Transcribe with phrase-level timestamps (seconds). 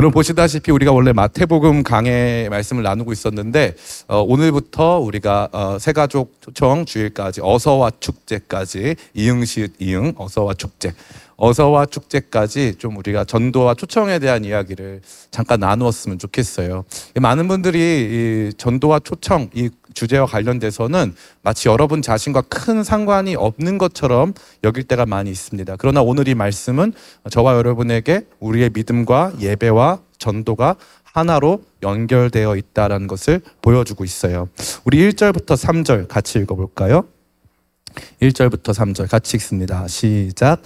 [0.00, 3.74] 여러분 보시다시피 우리가 원래 마태복음 강의 말씀을 나누고 있었는데
[4.08, 10.94] 어, 오늘부터 우리가 어, 새가족 초청 주일까지 어서와 축제까지 이응시읒 이응 어서와 축제
[11.36, 16.86] 어서와 축제까지 좀 우리가 전도와 초청에 대한 이야기를 잠깐 나누었으면 좋겠어요.
[17.16, 17.78] 많은 분들이
[18.50, 24.34] 이 전도와 초청 이 주제와 관련돼서는 마치 여러분 자신과 큰 상관이 없는 것처럼
[24.64, 25.76] 여길 때가 많이 있습니다.
[25.78, 26.92] 그러나 오늘 이 말씀은
[27.30, 34.48] 저와 여러분에게 우리의 믿음과 예배와 전도가 하나로 연결되어 있다라는 것을 보여주고 있어요.
[34.84, 37.04] 우리 1절부터 3절 같이 읽어 볼까요?
[38.22, 39.88] 1절부터 3절 같이 읽습니다.
[39.88, 40.62] 시작.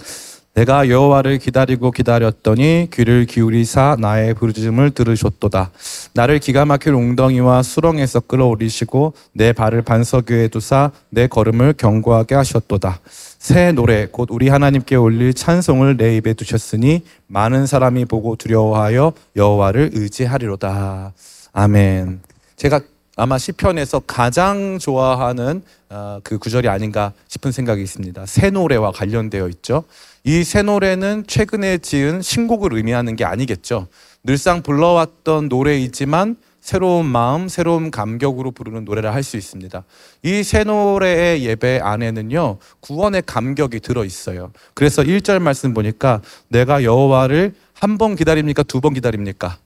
[0.55, 5.71] 내가 여호와를 기다리고 기다렸더니 귀를 기울이사 나의 부르짖음을 들으셨도다.
[6.13, 13.01] 나를 기가 막힐 웅덩이와 수렁에서 끌어올리시고 내 발을 반석 위에 두사 내 걸음을 견고하게 하셨도다.
[13.37, 19.91] 새 노래 곧 우리 하나님께 올릴 찬송을 내 입에 두셨으니 많은 사람이 보고 두려워하여 여호와를
[19.93, 21.11] 의지하리로다.
[21.51, 22.21] 아멘.
[22.55, 22.79] 제가
[23.15, 28.25] 아마 시편에서 가장 좋아하는 어, 그 구절이 아닌가 싶은 생각이 있습니다.
[28.25, 29.83] 새 노래와 관련되어 있죠.
[30.25, 33.87] 이 새 노래는 최근에 지은 신곡을 의미하는 게 아니겠죠.
[34.23, 39.83] 늘상 불러왔던 노래이지만 새로운 마음, 새로운 감격으로 부르는 노래를 할 수 있습니다.
[40.23, 44.51] 이 새 노래의 예배 안에는요, 구원의 감격이 들어 있어요.
[44.73, 48.63] 그래서 1절 말씀 보니까 내가 여호와를 한 번 기다립니까?
[48.63, 49.57] 두 번 기다립니까?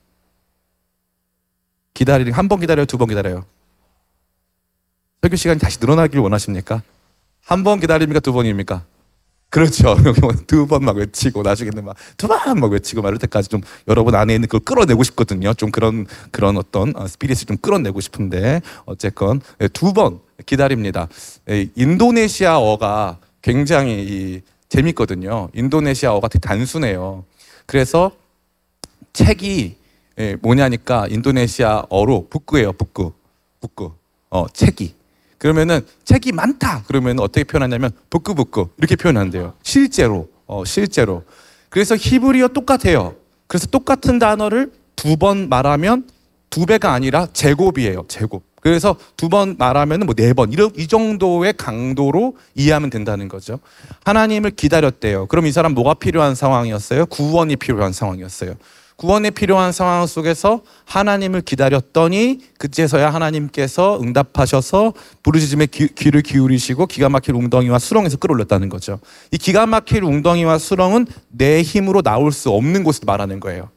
[2.00, 3.44] 기다리 한번 기다려요, 두 번 기다려요.
[5.20, 6.82] 설교 시간이 다시 늘어나길 원하십니까?
[7.44, 8.20] 한 번 기다립니까?
[8.20, 8.84] 두 번입니까?
[9.50, 9.96] 그렇죠.
[10.48, 14.34] 두 번 막 외치고 나중에는 막 두 번 막 외치고 말할 때까지 좀 여러분 안에
[14.34, 15.52] 있는 그걸 끌어내고 싶거든요.
[15.52, 21.06] 좀 그런 그런 어떤 어, 스피릿을 좀 끌어내고 싶은데 어쨌건 예, 두번 기다립니다.
[21.50, 25.50] 예, 인도네시아어가 굉장히 이 재밌거든요.
[25.52, 27.24] 인도네시아어가 되게 단순해요.
[27.66, 28.12] 그래서
[29.12, 29.76] 책이
[30.18, 32.72] 예, 뭐냐니까 인도네시아어로 북구예요.
[32.74, 33.12] 북구.
[33.60, 33.92] 북구.
[34.30, 34.94] 어, 책이.
[35.38, 36.84] 그러면은 책이 많다.
[36.86, 39.54] 그러면 어떻게 표현하냐면 북구북구 이렇게 표현한대요.
[39.62, 40.28] 실제로.
[40.46, 41.24] 어, 실제로.
[41.70, 43.14] 그래서 히브리어 똑같아요.
[43.46, 46.06] 그래서 똑같은 단어를 두 번 말하면
[46.50, 48.04] 두 배가 아니라 제곱이에요.
[48.08, 48.42] 제곱.
[48.60, 53.60] 그래서 두 번 말하면 뭐 네 번, 이런, 이 정도의 강도로 이해하면 된다는 거죠.
[54.04, 55.26] 하나님을 기다렸대요.
[55.26, 57.06] 그럼 이 사람 뭐가 필요한 상황이었어요?
[57.06, 58.54] 구원이 필요한 상황이었어요.
[59.00, 67.34] 구원에 필요한 상황 속에서 하나님을 기다렸더니 그제서야 하나님께서 응답하셔서 부르짖음에 귀, 귀를 기울이시고 기가 막힐
[67.34, 69.00] 웅덩이와 수렁에서 끌어올렸다는 거죠.
[69.30, 73.70] 이 기가 막힐 웅덩이와 수렁은 내 힘으로 나올 수 없는 곳을 말하는 거예요.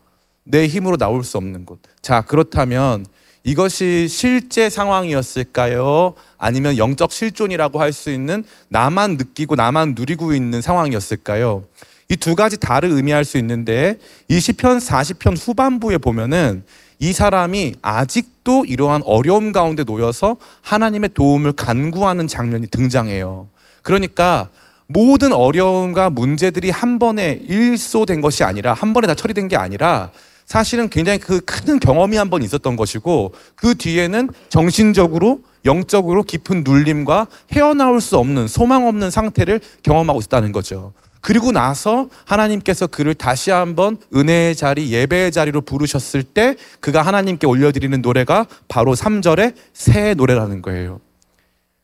[0.44, 1.80] 내 힘으로 나올 수 없는 곳.
[2.02, 3.06] 자, 그렇다면
[3.46, 6.16] 이것이 실제 상황이었을까요?
[6.38, 11.64] 아니면 영적 실존이라고 할 수 있는 나만 느끼고 나만 누리고 있는 상황이었을까요?
[12.14, 13.98] 이 두 가지 다를 의미할 수 있는데
[14.28, 16.64] 이 시편 40편 후반부에 보면은
[17.00, 23.48] 이 사람이 아직도 이러한 어려움 가운데 놓여서 하나님의 도움을 간구하는 장면이 등장해요.
[23.82, 24.50] 그러니까
[24.88, 30.12] 모든 어려움과 문제들이 한 번에 일소된 것이 아니라 한 번에 다 처리된 게 아니라
[30.46, 37.28] 사실은 굉장히 그 큰 경험이 한 번 있었던 것이고 그 뒤에는 정신적으로 영적으로 깊은 눌림과
[37.54, 40.94] 헤어나올 수 없는 소망 없는 상태를 경험하고 있다는 거죠.
[41.24, 48.02] 그리고 나서 하나님께서 그를 다시 한번 은혜의 자리, 예배의 자리로 부르셨을 때 그가 하나님께 올려드리는
[48.02, 51.00] 노래가 바로 3절의 새 노래라는 거예요.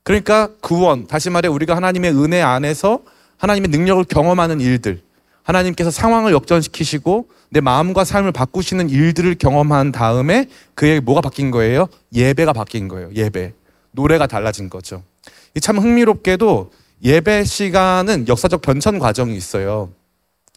[0.04, 3.00] 그러니까 구원, 다시 말해 우리가 하나님의 은혜 안에서
[3.38, 5.02] 하나님의 능력을 경험하는 일들,
[5.44, 11.88] 하나님께서 상황을 역전시키시고 내 마음과 삶을 바꾸시는 일들을 경험한 다음에 그의 뭐가 바뀐 거예요?
[12.14, 13.10] 예배가 바뀐 거예요.
[13.16, 13.54] 예배.
[13.92, 15.02] 노래가 달라진 거죠.
[15.56, 16.72] 이참 흥미롭게도
[17.04, 19.90] 예배 시간은 역사적 변천 과정이 있어요.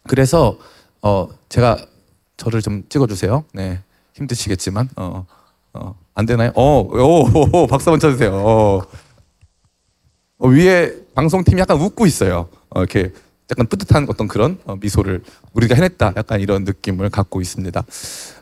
[0.07, 0.57] 그래서
[1.01, 1.77] 어 제가
[2.37, 3.45] 저를 좀 찍어주세요.
[3.53, 3.79] 네
[4.15, 5.25] 힘드시겠지만 어,
[5.73, 6.51] 어, 안 되나요?
[6.55, 8.33] 어, 오, 오, 박수 한번 쳐주세요.
[8.33, 8.81] 어.
[10.37, 12.49] 어, 위에 방송팀이 약간 웃고 있어요.
[12.69, 13.11] 어, 이렇게
[13.51, 16.13] 약간 뿌듯한 어떤 그런 어, 미소를 우리가 해냈다.
[16.17, 17.83] 약간 이런 느낌을 갖고 있습니다.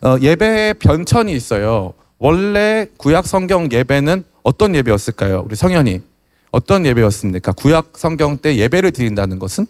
[0.02, 1.94] 어, 예배에 변천이 있어요.
[2.18, 5.44] 원래 구약 성경 예배는 어떤 예배였을까요?
[5.46, 6.02] 우리 성현이
[6.52, 7.54] 어떤 예배였습니까?
[7.54, 9.66] 구약 성경 때 예배를 드린다는 것은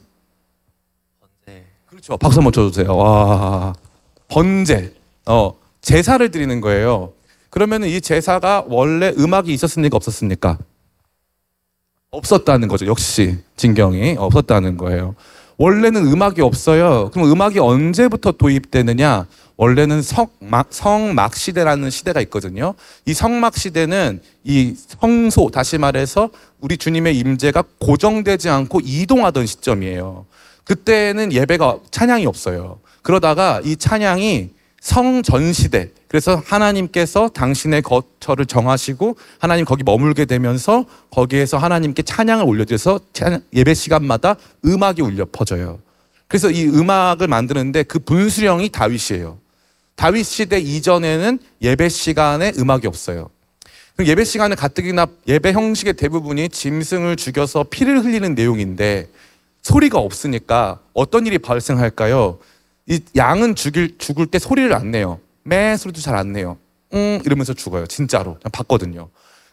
[1.19, 2.17] 번제 그렇죠.
[2.17, 2.95] 박수 한번 쳐주세요.
[2.95, 3.73] 와
[4.27, 4.93] 번제
[5.27, 7.13] 어 제사를 드리는 거예요.
[7.49, 9.95] 그러면 이 제사가 원래 음악이 있었습니까?
[9.97, 10.57] 없었습니까?
[12.09, 12.87] 없었다는 거죠.
[12.87, 15.15] 역시 진경이 없었다는 거예요.
[15.57, 17.09] 원래는 음악이 없어요.
[17.13, 19.27] 그럼 음악이 언제부터 도입되느냐?
[19.65, 22.73] 원래는 성막, 성막 시대라는 시대가 있거든요.
[23.05, 26.31] 이 성막 시대는 이 성소, 다시 말해서
[26.61, 30.25] 우리 주님의 임재가 고정되지 않고 이동하던 시점이에요.
[30.63, 32.79] 그때는 예배가 찬양이 없어요.
[33.03, 34.49] 그러다가 이 찬양이
[34.81, 35.91] 성전 시대.
[36.07, 42.47] 그래서 하나님께서 당신의 거처를 정하시고 하나님 거기 머물게 되면서 거기에서 하나님께 찬양을
[43.13, 45.77] 찬양- 예배 시간마다 음악이 울려 퍼져요.
[46.27, 49.37] 그래서 이 음악을 만드는데 그 분수령이 다윗이에요.
[50.01, 53.29] 다윗 시대 이전에는 예배 시간에 음악이 없어요.
[53.95, 59.07] 그럼 예배 시간에 가뜩이나 예배 형식의 대부분이 짐승을 죽여서 피를 흘리는 내용인데
[59.61, 62.39] 소리가 없으니까 어떤 일이 발생할까요?
[62.87, 65.19] 이 양은 죽일, 죽을 때 소리를 안 내요.
[65.43, 66.57] 매 소리도 잘 안 내요.
[66.95, 67.85] 응 이러면서 죽어요.
[67.85, 68.39] 진짜로.
[68.51, 69.07] 봤거든요.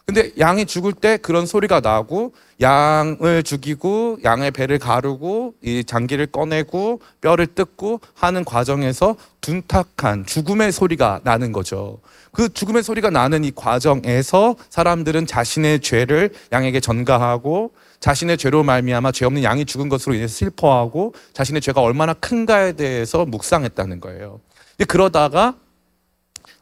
[0.09, 2.33] 근데 양이 죽을 때 그런 소리가 나고
[2.63, 11.21] 양을 죽이고 양의 배를 가르고 이 장기를 꺼내고 뼈를 뜯고 하는 과정에서 둔탁한 죽음의 소리가
[11.25, 12.01] 나는 거죠.
[12.33, 19.27] 그 죽음의 소리가 나는 이 과정에서 사람들은 자신의 죄를 양에게 전가하고 자신의 죄로 말미암아 죄
[19.27, 24.41] 없는 양이 죽은 것으로 인해서 슬퍼하고 자신의 죄가 얼마나 큰가에 대해서 묵상했다는 거예요.
[24.89, 25.55] 그러다가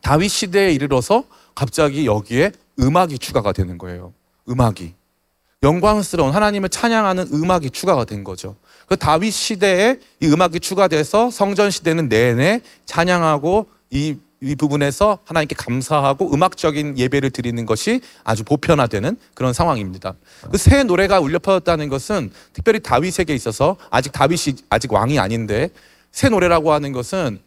[0.02, 1.22] 다윗 시대에 이르러서
[1.54, 2.50] 갑자기 여기에
[2.80, 4.12] 음악이 추가가 되는 거예요.
[4.48, 4.94] 음악이
[5.62, 8.56] 영광스러운 하나님을 찬양하는 음악이 추가가 된 거죠.
[8.86, 16.32] 그 다윗 시대에 이 음악이 추가돼서 성전 시대는 내내 찬양하고 이, 이 부분에서 하나님께 감사하고
[16.34, 20.14] 음악적인 예배를 드리는 것이 아주 보편화되는 그런 상황입니다.
[20.52, 25.70] 그 새 노래가 울려 퍼졌다는 것은 특별히 다윗에게 있어서 아직 다윗이 아직 왕이 아닌데
[26.12, 27.40] 새 노래라고 하는 것은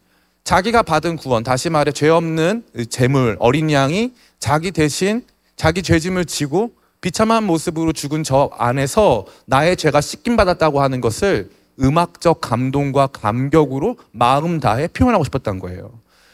[0.43, 5.23] 자기가 받은 구원, 다시 말해 죄 없는 재물, 어린 양이 자기 대신
[5.55, 6.71] 자기 죄짐을 지고
[7.01, 11.49] 비참한 모습으로 죽은 저 안에서 나의 죄가 씻김 받았다고 하는 것을
[11.79, 15.91] 음악적 감동과 감격으로 마음 다해 표현하고 싶었던 거예요.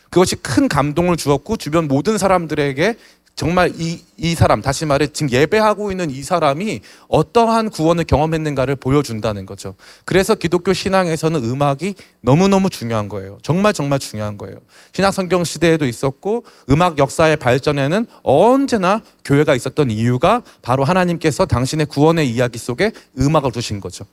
[0.10, 2.96] 그것이 큰 감동을 주었고 주변 모든 사람들에게
[3.35, 6.79] 정말 이, 이 사람, 다시 말해 지금 예배하고 있는 이 사람이
[7.09, 9.75] 어떠한 구원을 경험했는가를 보여준다는 거죠.
[10.05, 13.37] 그래서 기독교 신앙에서는 음악이 너무너무 중요한 거예요.
[13.41, 14.55] 정말 정말 중요한 거예요.
[14.93, 22.29] 신약 성경 시대에도 있었고 음악 역사의 발전에는 언제나 교회가 있었던 이유가 바로 하나님께서 당신의 구원의
[22.29, 24.05] 이야기 속에 음악을 두신 거죠.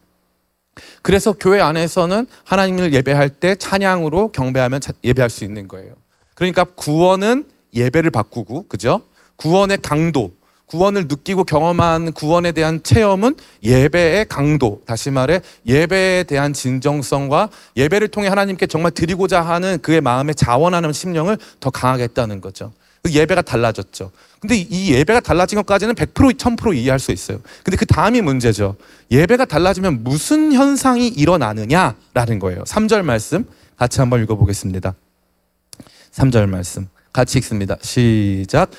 [1.02, 5.94] 그래서 교회 안에서는 하나님을 예배할 때 찬양으로 경배하면 차- 예배할 수 있는 거예요.
[6.34, 9.02] 그러니까 구원은 예배를 바꾸고, 그죠?
[9.36, 10.32] 구원의 강도,
[10.66, 18.28] 구원을 느끼고 경험한 구원에 대한 체험은 예배의 강도, 다시 말해 예배에 대한 진정성과 예배를 통해
[18.28, 22.72] 하나님께 정말 드리고자 하는 그의 마음에 자원하는 심령을 더 강하게 했다는 거죠.
[23.02, 24.12] 그 예배가 달라졌죠.
[24.40, 27.40] 근데 이 예배가 달라진 것까지는 100% 1000% 이해할 수 있어요.
[27.64, 28.76] 근데 그 다음이 문제죠.
[29.10, 32.62] 예배가 달라지면 무슨 현상이 일어나느냐라는 거예요.
[32.64, 33.44] 3절 말씀
[33.76, 34.94] 같이 한번 읽어보겠습니다.
[36.12, 37.76] 3절 말씀 같이 읽습니다.
[37.82, 38.70] 시작.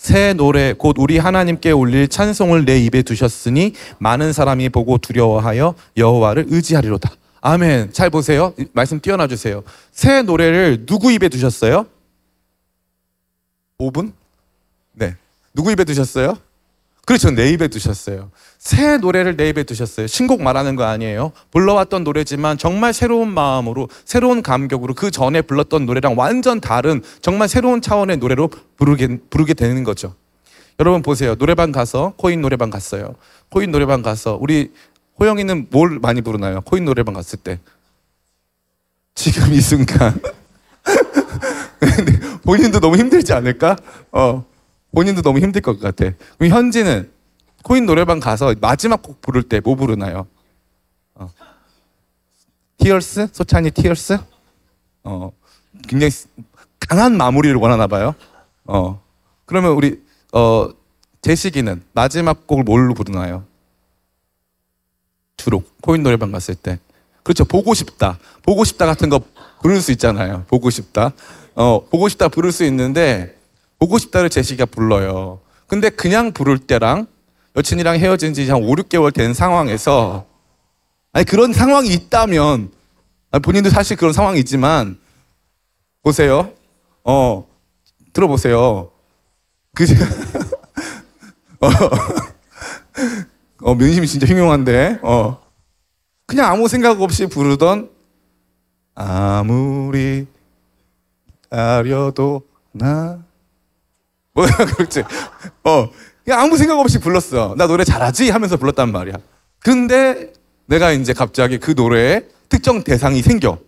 [0.00, 6.46] 새 노래 곧 우리 하나님께 올릴 찬송을 내 입에 두셨으니 많은 사람이 보고 두려워하여 여호와를
[6.48, 7.10] 의지하리로다.
[7.42, 7.92] 아멘.
[7.92, 8.54] 잘 보세요.
[8.58, 9.62] 이 말씀 띄어놔 주세요.
[9.92, 11.84] 새 노래를 누구 입에 두셨어요?
[13.78, 14.14] 5분?
[14.94, 15.16] 네.
[15.52, 16.38] 누구 입에 두셨어요?
[17.10, 17.32] 그렇죠.
[17.32, 18.30] 내 입에 두셨어요.
[18.56, 20.06] 새 노래를 내 입에 두셨어요.
[20.06, 21.32] 신곡 말하는 거 아니에요.
[21.50, 27.82] 불러왔던 노래지만 정말 새로운 마음으로, 새로운 감격으로 그 전에 불렀던 노래랑 완전 다른 정말 새로운
[27.82, 30.14] 차원의 노래로 부르게, 부르게 되는 거죠.
[30.78, 31.34] 여러분 보세요.
[31.34, 33.16] 노래방 가서, 코인 노래방 갔어요.
[33.48, 34.70] 코인 노래방 가서, 우리
[35.18, 36.60] 호영이는 뭘 많이 부르나요?
[36.60, 37.58] 코인 노래방 갔을 때.
[39.16, 40.16] 지금 이 순간.
[42.46, 43.74] 본인도 너무 힘들지 않을까?
[44.12, 44.44] 어.
[44.94, 46.10] 본인도 너무 힘들 것 같아.
[46.38, 47.10] 그럼 현지는
[47.62, 50.26] 코인 노래방 가서 마지막 곡 부를 때 뭐 부르나요?
[51.14, 51.28] 어.
[52.78, 53.28] 티얼스?
[53.32, 54.18] 소찬이 티얼스?
[55.04, 55.30] 어.
[55.88, 56.10] 굉장히
[56.80, 58.14] 강한 마무리를 원하나 봐요.
[58.64, 59.00] 어.
[59.44, 60.68] 그러면 우리 어
[61.22, 63.44] 제시기는 마지막 곡을 뭘로 부르나요?
[65.36, 66.78] 주로 코인 노래방 갔을 때.
[67.22, 67.44] 그렇죠.
[67.44, 68.18] 보고 싶다.
[68.42, 69.20] 보고 싶다 같은 거
[69.62, 70.44] 부를 수 있잖아요.
[70.48, 71.12] 보고 싶다.
[71.54, 73.38] 어, 보고 싶다 부를 수 있는데
[73.80, 75.40] 보고 싶다를 제시가 불러요.
[75.66, 77.06] 근데 그냥 부를 때랑
[77.56, 80.26] 여친이랑 헤어진 지 한 5, 6개월 된 상황에서
[81.12, 82.70] 아니 그런 상황이 있다면
[83.32, 84.98] 아니, 본인도 사실 그런 상황이지만
[86.02, 86.52] 보세요.
[87.02, 87.46] 어.
[88.12, 88.90] 들어보세요.
[89.74, 89.84] 그
[91.60, 91.68] 어.
[93.62, 94.98] 어, 민심이 진짜 흉흉한데.
[95.02, 95.40] 어.
[96.26, 97.90] 그냥 아무 생각 없이 부르던
[98.94, 100.26] 아무리
[101.50, 103.22] 아려도 나
[104.76, 105.02] 그렇지.
[105.64, 105.88] 어.
[106.24, 107.54] 그냥 아무 생각 없이 불렀어.
[107.56, 108.30] 나 노래 잘하지?
[108.30, 109.14] 하면서 불렀단 말이야.
[109.58, 110.32] 근데
[110.66, 113.58] 내가 이제 갑자기 그 노래에 특정 대상이 생겨.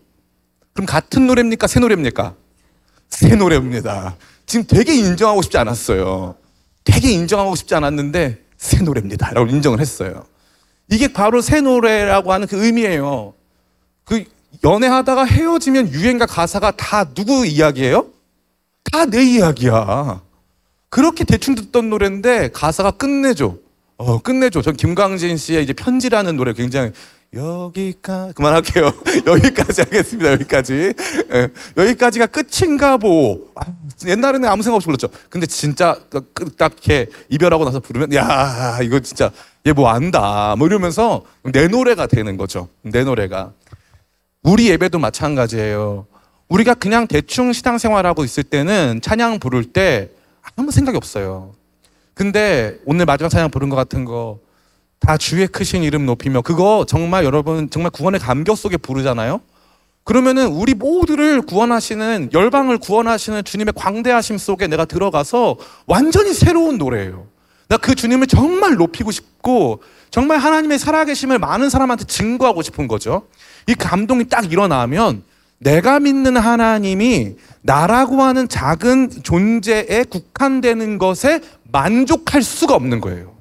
[0.75, 1.67] 그럼 같은 노래입니까?
[1.67, 2.35] 새 노래입니까?
[3.09, 4.17] 새 노래입니다.
[4.47, 6.37] 지금 되게 인정하고 싶지 않았어요.
[6.85, 9.33] 되게 인정하고 싶지 않았는데 새 노래입니다.
[9.33, 10.25] 라고 인정을 했어요.
[10.89, 13.35] 이게 바로 새 노래라고 하는 그 의미예요.
[14.05, 14.25] 그
[14.65, 18.07] 연애하다가 헤어지면 유행가 가사가 다 누구 이야기예요?
[18.93, 20.21] 다 내 이야기야.
[20.93, 23.57] 그렇게 대충 듣던 노래인데 가사가 끝내줘.
[23.97, 24.61] 어, 끝내줘.
[24.61, 26.91] 전 김광진 씨의 이제 편지라는 노래 굉장히
[27.33, 28.93] 여기까 그만할게요.
[29.27, 30.33] 여기까지 하겠습니다.
[30.33, 30.93] 여기까지.
[31.33, 33.41] 예, 여기까지가 끝인가 보.
[33.55, 33.63] 아,
[34.07, 35.09] 옛날에는 아무 생각 없이 불렀죠.
[35.31, 35.97] 근데 진짜
[36.59, 39.31] 딱게 이별하고 나서 부르면 야 이거 진짜
[39.67, 40.57] 얘 뭐 안다.
[40.59, 42.69] 뭐 이러면서 내 노래가 되는 거죠.
[42.83, 43.53] 내 노래가.
[44.43, 46.05] 우리 예배도 마찬가지예요.
[46.51, 50.11] 우리가 그냥 대충 신앙생활하고 있을 때는 찬양 부를 때
[50.57, 51.55] 아무 생각이 없어요.
[52.15, 54.39] 근데 오늘 마지막 찬양 부른 것 같은 거
[55.03, 59.41] 다 주의 크신 이름 높이며 그거 정말 여러분 정말 구원의 감격 속에 부르잖아요.
[60.05, 65.57] 그러면은 우리 모두를 구원하시는 열방을 구원하시는 주님의 광대하심 속에 내가 들어가서
[65.87, 67.27] 완전히 새로운 노래예요.
[67.69, 73.27] 나 그 주님을 정말 높이고 싶고 정말 하나님의 살아계심을 많은 사람한테 증거하고 싶은 거죠.
[73.67, 75.25] 이 감동이 딱 일어나면
[75.63, 81.41] 내가 믿는 하나님이 나라고 하는 작은 존재에 국한되는 것에
[81.71, 83.37] 만족할 수가 없는 거예요.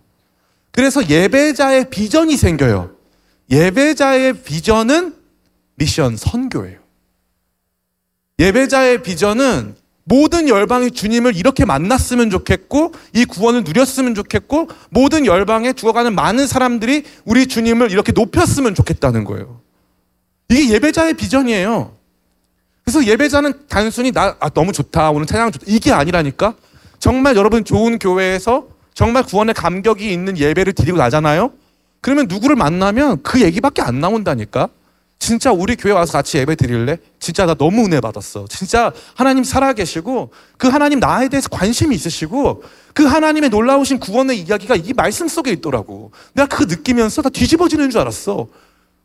[0.72, 2.92] 그래서 예배자의 비전이 생겨요.
[3.50, 5.16] 예배자의 비전은
[5.76, 6.80] 미션 선교예요.
[8.40, 16.14] 예배자의 비전은 모든 열방이 주님을 이렇게 만났으면 좋겠고 이 구원을 누렸으면 좋겠고 모든 열방에 죽어가는
[16.14, 19.62] 많은 사람들이 우리 주님을 이렇게 높였으면 좋겠다는 거예요.
[20.50, 22.01] 이게 예배자의 비전이에요.
[22.84, 26.56] 그래서 예배자는 단순히 나 아, 너무 좋다 오늘 찬양 좋다 이게 아니라니까
[27.00, 31.52] 정말 여러분 좋은 교회에서 정말 구원의 감격이 있는 예배를 드리고 나잖아요.
[32.02, 34.70] 그러면 누구를 만나면 그 얘기밖에 안 나온다니까.
[35.18, 36.98] 진짜 우리 교회 와서 같이 예배 드릴래?
[37.20, 38.48] 진짜 나 너무 은혜 받았어.
[38.50, 42.64] 진짜 하나님 살아계시고 그 하나님 나에 대해서 관심이 있으시고
[42.96, 46.12] 그 하나님의 놀라우신 구원의 이야기가 이 말씀 속에 있더라고.
[46.34, 48.48] 내가 그거 느끼면서 다 뒤집어지는 줄 알았어.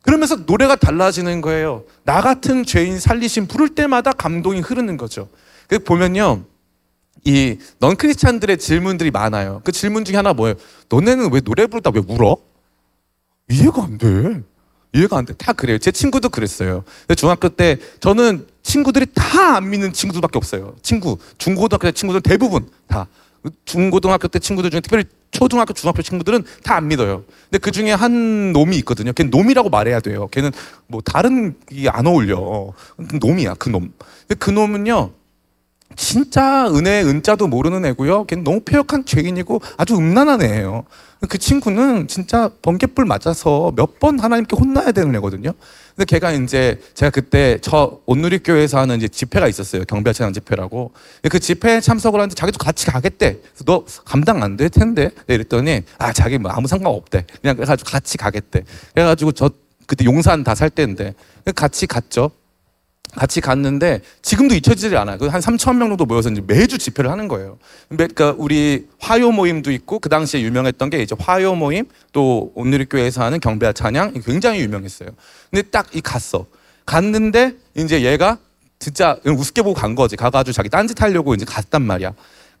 [0.01, 1.83] 그러면서 노래가 달라지는 거예요.
[2.03, 5.27] 나 같은 죄인 살리신 부를 때마다 감동이 흐르는 거죠.
[5.67, 6.43] 그 보면요.
[7.25, 9.61] 이 넌 크리스찬들의 질문들이 많아요.
[9.65, 10.55] 그 질문 중에 하나 뭐예요?
[10.89, 12.37] 너네는 왜 노래 부르다 왜 울어?
[13.49, 14.41] 이해가 안 돼.
[14.93, 15.33] 이해가 안 돼.
[15.33, 15.77] 다 그래요.
[15.77, 16.83] 제 친구도 그랬어요.
[17.17, 20.75] 중학교 때 저는 친구들이 다 안 믿는 친구들밖에 없어요.
[20.81, 23.07] 친구, 중고등학교 때 친구들 대부분 다.
[23.65, 27.23] 중고등학교 때 친구들 중에 특별히 초등학교, 중학교 친구들은 다 안 믿어요.
[27.49, 29.11] 근데 그 중에 한 놈이 있거든요.
[29.13, 30.27] 걔는 놈이라고 말해야 돼요.
[30.31, 30.51] 걔는
[30.87, 32.73] 뭐 다른 게 안 어울려.
[33.21, 33.91] 놈이야, 그 놈.
[34.27, 35.11] 근데 그 놈은요.
[35.95, 38.25] 진짜 은혜 은자도 모르는 애고요.
[38.25, 40.83] 걔는 너무 폐역한 죄인이고 아주 음란한 애예요.
[41.27, 45.53] 그 친구는 진짜 번개불 맞아서 몇 번 하나님께 혼나야 되는 애거든요.
[45.95, 49.85] 근데 걔가 이제 제가 그때 저 온누리 교회에서 하는 이제 집회가 있었어요.
[49.85, 50.91] 경배 찬양 집회라고.
[51.31, 53.39] 그 집회에 참석을 하는데 자기도 같이 가겠대.
[53.65, 55.09] 너 감당 안 될 텐데.
[55.25, 57.25] 네, 이랬더니 아 자기 뭐 아무 상관 없대.
[57.41, 58.63] 그냥 그래가지고 같이 가겠대.
[58.93, 59.49] 그래가지고 저
[59.87, 61.15] 그때 용산 다 살 때인데
[61.55, 62.29] 같이 갔죠.
[63.15, 65.17] 같이 갔는데 지금도 잊혀지지 않아요.
[65.17, 67.57] 그한 3천 명 정도 모여서 이제 매주 집회를 하는 거예요.
[67.89, 73.23] 그러니까 우리 화요 모임도 있고 그 당시에 유명했던 게 이제 화요 모임 또 오늘의 교회에서
[73.23, 75.09] 하는 경배와 찬양 굉장히 유명했어요.
[75.51, 76.45] 근데 딱 이 갔어.
[76.85, 78.37] 갔는데 이제 얘가
[78.79, 80.15] 진짜 우습게 보고 간 거지.
[80.15, 82.13] 가가지고 자기 딴짓 하려고 이제 갔단 말이야.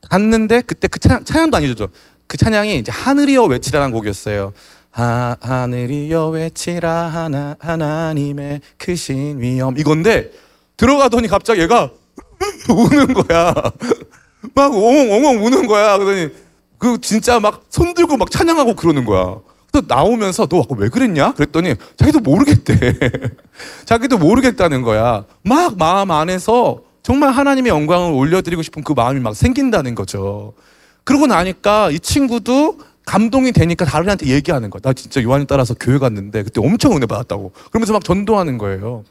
[0.09, 1.87] 갔는데 그때 그 찬양, 찬양도 아니죠.
[2.27, 4.53] 그 찬양이 이제 하늘이여 외치라는 곡이었어요.
[4.97, 10.31] 하, 하늘이여 외치라 하나, 하나님의 크신 위엄 이건데
[10.75, 11.91] 들어가더니 갑자기 얘가
[12.67, 13.53] 우는 거야.
[14.55, 15.99] 막 엉엉엉엉 우는 거야.
[15.99, 16.31] 그러더니
[16.79, 19.37] 그 진짜 막 손들고 막 찬양하고 그러는 거야.
[19.71, 21.33] 그래서 나오면서 너 아까 왜 그랬냐?
[21.33, 22.97] 그랬더니 자기도 모르겠대.
[23.85, 25.25] 자기도 모르겠다는 거야.
[25.43, 30.53] 막 마음 안에서 정말 하나님의 영광을 올려드리고 싶은 그 마음이 막 생긴다는 거죠.
[31.03, 34.81] 그러고 나니까 이 친구도 감동이 되니까 다른 애한테 얘기하는 거야.
[34.81, 37.53] 나 진짜 요한이 따라서 교회 갔는데 그때 엄청 은혜 받았다고.
[37.71, 39.05] 그러면서 막 전도하는 거예요.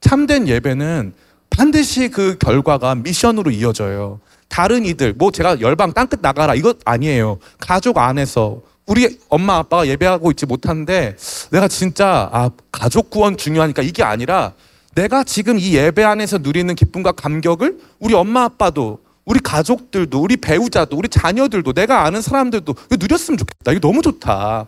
[0.00, 1.14] 참된 예배는
[1.48, 4.20] 반드시 그 결과가 미션으로 이어져요.
[4.48, 7.38] 다른 이들, 뭐 제가 열방 땅끝 나가라 이것 아니에요.
[7.58, 11.16] 가족 안에서 우리 엄마 아빠가 예배하고 있지 못한데
[11.50, 14.52] 내가 진짜 아 가족 구원 중요하니까 이게 아니라
[14.94, 20.96] 내가 지금 이 예배 안에서 누리는 기쁨과 감격을 우리 엄마 아빠도 우리 가족들도 우리 배우자도
[20.96, 23.72] 우리 자녀들도 내가 아는 사람들도 이거 누렸으면 좋겠다.
[23.72, 24.66] 이거 너무 좋다.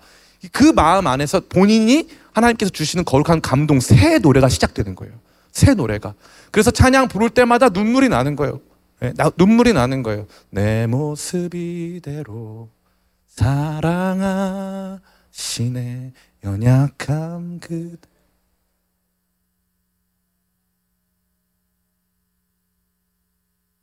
[0.52, 5.14] 그 마음 안에서 본인이 하나님께서 주시는 거룩한 감동 새 노래가 시작되는 거예요.
[5.52, 6.14] 새 노래가.
[6.50, 8.60] 그래서 찬양 부를 때마다 눈물이 나는 거예요.
[9.00, 10.26] 네, 나, 눈물이 나는 거예요.
[10.50, 12.68] 내 모습 이대로
[13.26, 15.02] 사랑하시네
[16.44, 18.11] 연약함 그대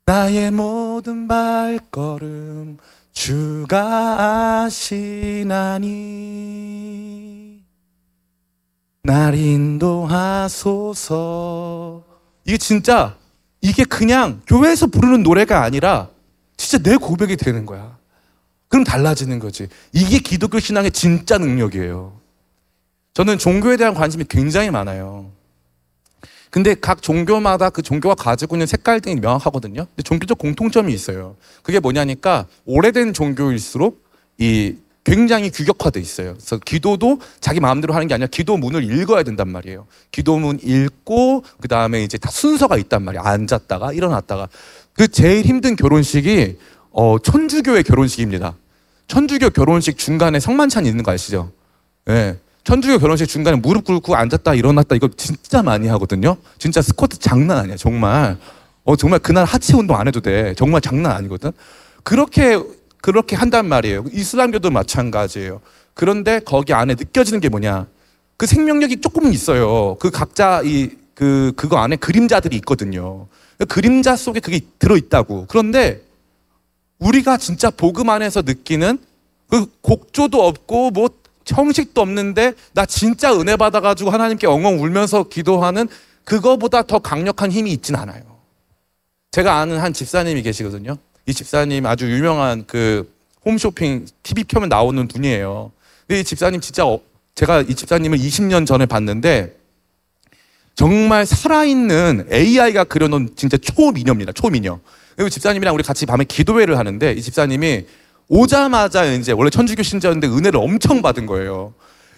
[0.10, 2.80] 나의 모든 발걸음
[3.12, 5.94] 주가 아시나니
[9.04, 9.94] 날 인도하소서.
[12.44, 13.16] 이게 진짜
[13.62, 16.10] 이게 그냥 교회에서 부르는 노래가 아니라
[16.58, 18.00] 진짜 내 고백이 되는 거야.
[18.68, 19.68] 그럼 달라지는 거지.
[19.94, 22.20] 이게 기독교 신앙의 진짜 능력이에요.
[23.14, 25.30] 저는 종교에 대한 관심이 굉장히 많아요.
[26.50, 29.86] 근데 각 종교마다 그 종교가 가지고 있는 색깔들이 명확하거든요.
[29.86, 31.36] 근데 종교적 공통점이 있어요.
[31.62, 34.04] 그게 뭐냐니까 오래된 종교일수록
[34.40, 36.34] 이 굉장히 규격화돼 있어요.
[36.34, 39.88] 그래서 기도도 자기 마음대로 하는 게 아니라 기도문을 읽어야 된단 말이에요.
[40.12, 43.24] 기도문 읽고 그 다음에 이제 다 순서가 있단 말이에요.
[43.24, 44.50] 앉았다가 일어났다가
[44.94, 46.58] 그 제일 힘든 결혼식이
[46.92, 48.56] 어, 천주교의 결혼식입니다.
[49.08, 51.52] 천주교 결혼식 중간에 성만찬 있는 거 아시죠?
[52.10, 52.38] 예.
[52.70, 56.38] 천주교 결혼식 중간에 무릎 꿇고 앉았다 일어났다 이거 진짜 많이 하거든요.
[56.60, 58.38] 진짜 스쿼트 장난 아니야, 정말.
[58.84, 60.54] 어, 정말 그날 하체 운동 안 해도 돼.
[60.56, 61.52] 정말 장난 아니거든.
[62.04, 62.60] 그렇게,
[63.02, 64.06] 그렇게 한단 말이에요.
[64.14, 65.62] 이슬람교도 마찬가지예요.
[65.96, 67.88] 그런데 거기 안에 느껴지는 게 뭐냐.
[68.38, 69.96] 그 생명력이 조금 있어요.
[69.96, 73.26] 그 각자 이, 그, 그거 안에 그림자들이 있거든요.
[73.58, 75.48] 그 그림자 속에 그게 들어 있다고.
[75.48, 76.04] 그런데
[77.00, 79.00] 우리가 진짜 복음 안에서 느끼는
[79.50, 81.10] 그 곡조도 없고 뭐
[81.56, 85.88] 형식도 없는데 나 진짜 은혜 받아가지고 하나님께 엉엉 울면서 기도하는
[86.24, 88.24] 그거보다 더 강력한 힘이 있진 않아요.
[89.32, 90.98] 제가 아는 한 집사님이 계시거든요.
[91.26, 93.14] 이 집사님 아주 유명한 그
[93.46, 95.72] 홈쇼핑 TV 켜면 나오는 분이에요.
[96.08, 97.00] 근데 이 집사님 진짜 어-
[97.36, 99.56] 제가 이 집사님을 20년 전에 봤는데
[100.76, 104.32] 정말 살아있는 AI가 그려놓은 진짜 초미녀입니다.
[104.32, 104.80] 초미녀.
[105.16, 107.86] 그리고 집사님이랑 우리 같이 밤에 기도회를 하는데 이 집사님이
[108.30, 111.74] 오자마자 이제 원래 천주교 신자였는데 은혜를 엄청 받은 거예요.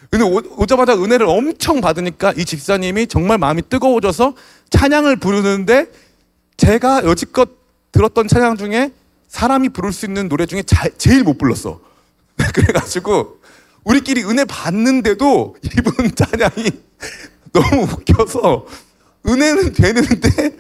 [0.10, 4.36] 근데 오, 오자마자 은혜를 엄청 받으니까 이 집사님이 정말 마음이 뜨거워져서
[4.70, 5.88] 찬양을 부르는데
[6.58, 7.50] 제가 여지껏
[7.94, 8.92] 들었던 찬양 중에
[9.30, 11.80] 사람이 부를 수 있는 노래 중에 자- 제일 못 불렀어.
[12.54, 13.38] 그래가지고
[13.86, 16.72] 우리끼리 은혜 받는데도 이분 찬양이
[17.54, 18.66] 너무 웃겨서
[19.26, 20.58] 은혜는 되는데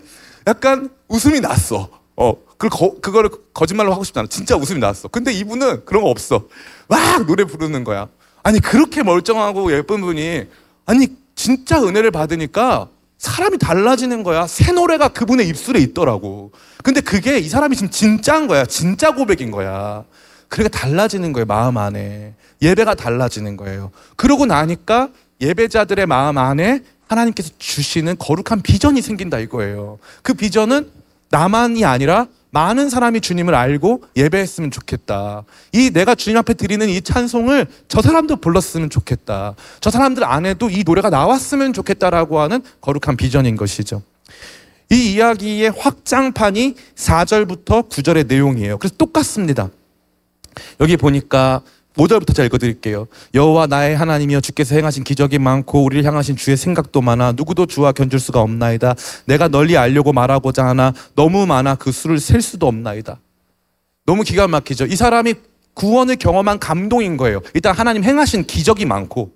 [0.47, 1.89] 약간 웃음이 났어.
[2.15, 4.27] 어, 그 거, 그거를 거짓말로 하고 싶지 않아.
[4.29, 5.07] 진짜 웃음이 났어.
[5.07, 6.47] 근데 이분은 그런 거 없어.
[6.87, 8.07] 막 노래 부르는 거야.
[8.43, 10.47] 아니 그렇게 멀쩡하고 예쁜 분이
[10.85, 14.47] 아니 진짜 은혜를 받으니까 사람이 달라지는 거야.
[14.47, 16.51] 새 노래가 그분의 입술에 있더라고.
[16.83, 18.65] 근데 그게 이 사람이 지금 진짜인 거야.
[18.65, 20.03] 진짜 고백인 거야.
[20.47, 21.45] 그러니까 달라지는 거예요.
[21.45, 22.33] 마음 안에.
[22.61, 23.91] 예배가 달라지는 거예요.
[24.15, 29.99] 그러고 나니까 예배자들의 마음 안에 하나님께서 주시는 거룩한 비전이 생긴다 이거예요.
[30.21, 30.89] 그 비전은
[31.31, 35.43] 나만이 아니라 많은 사람이 주님을 알고 예배했으면 좋겠다.
[35.71, 39.55] 이 내가 주님 앞에 드리는 이 찬송을 저 사람도 불렀으면 좋겠다.
[39.79, 44.03] 저 사람들 안에도 이 노래가 나왔으면 좋겠다라고 하는 거룩한 비전인 것이죠.
[44.91, 48.77] 이 이야기의 확장판이 4절부터 9절의 내용이에요.
[48.77, 49.69] 그래서 똑같습니다.
[50.81, 51.61] 여기 보니까
[51.97, 53.07] 5절부터 제가 읽어드릴게요.
[53.33, 58.19] 여호와 나의 하나님이여 주께서 행하신 기적이 많고 우리를 향하신 주의 생각도 많아 누구도 주와 견줄
[58.19, 58.95] 수가 없나이다.
[59.25, 63.19] 내가 널리 알려고 말하고자 하나 너무 많아 그 수를 셀 수도 없나이다.
[64.05, 64.85] 너무 기가 막히죠.
[64.85, 65.35] 이 사람이
[65.73, 67.41] 구원을 경험한 감동인 거예요.
[67.53, 69.33] 일단 하나님 행하신 기적이 많고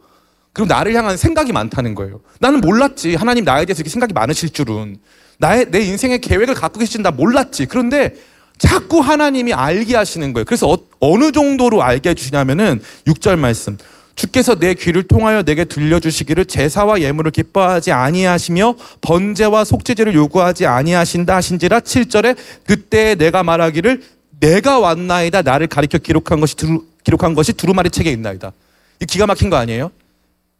[0.53, 2.21] 그리고 나를 향한 생각이 많다는 거예요.
[2.39, 3.15] 나는 몰랐지.
[3.15, 4.97] 하나님 나에 대해서 이렇게 생각이 많으실 줄은.
[5.37, 7.65] 나의 내 인생의 계획을 갖고 계신 나 몰랐지.
[7.65, 8.15] 그런데
[8.57, 10.45] 자꾸 하나님이 알게 하시는 거예요.
[10.45, 13.77] 그래서 어, 느 정도로 알게 해주시냐면은 6절 말씀.
[14.15, 21.81] 주께서 내 귀를 통하여 내게 들려주시기를 제사와 예물을 기뻐하지 아니하시며 번제와 속죄제를 요구하지 아니하신다 하신지라
[21.81, 24.01] 7절에 그때 내가 말하기를
[24.39, 28.53] 내가 왔나이다 나를 가리켜 기록한 것이 두루, 기록한 것이 두루마리 책에 있나이다.
[29.01, 29.91] 이 기가 막힌 거 아니에요?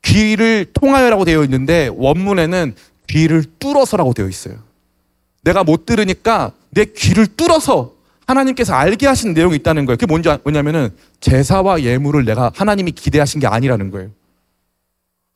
[0.02, 2.76] 귀를 통하여라고 되어 있는데 원문에는
[3.08, 4.56] 귀를 뚫어서라고 되어 있어요.
[5.46, 7.94] 내가 못 들으니까 내 귀를 뚫어서
[8.28, 9.96] 하나님께서 알게 하신 내용이 있다는 거예요.
[9.98, 10.90] 그게 뭔지 아- 뭐냐면은
[11.22, 14.10] 제사와 예물을 내가 하나님이 기대하신 게 아니라는 거예요.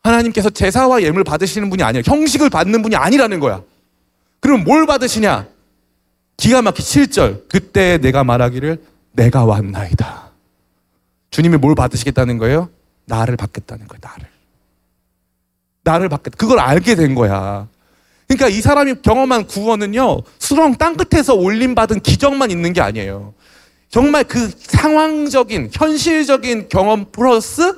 [0.01, 2.03] 하나님께서 제사와 예물 받으시는 분이 아니에요.
[2.05, 3.61] 형식을 받는 분이 아니라는 거야.
[4.39, 5.47] 그럼 뭘 받으시냐?
[6.37, 7.47] 기가 막히 7절.
[7.47, 10.29] 그때 내가 말하기를 내가 왔나이다.
[11.29, 12.69] 주님이 뭘 받으시겠다는 거예요?
[13.05, 13.99] 나를 받겠다는 거예요.
[14.01, 14.27] 나를.
[15.83, 16.37] 나를 받겠다.
[16.37, 17.67] 그걸 알게 된 거야.
[18.29, 23.33] 그러니까 이 사람이 경험한 구원은요, 수렁 땅끝에서 올림받은 기적만 있는 게 아니에요.
[23.89, 27.75] 정말 그 상황적인, 현실적인 경험 플러스